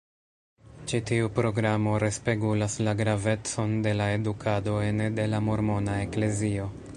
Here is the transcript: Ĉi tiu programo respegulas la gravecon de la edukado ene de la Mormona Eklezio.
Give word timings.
Ĉi 0.91 0.99
tiu 1.09 1.27
programo 1.39 1.93
respegulas 2.03 2.77
la 2.87 2.95
gravecon 3.03 3.77
de 3.89 3.93
la 4.01 4.09
edukado 4.15 4.75
ene 4.87 5.11
de 5.21 5.29
la 5.35 5.43
Mormona 5.51 6.01
Eklezio. 6.09 6.67